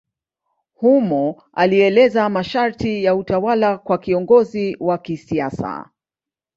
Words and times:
Humo 0.73 1.41
alieleza 1.53 2.29
masharti 2.29 3.03
ya 3.03 3.15
utawala 3.15 3.77
kwa 3.77 3.97
kiongozi 3.97 4.77
wa 4.79 4.97
kisiasa. 4.97 5.89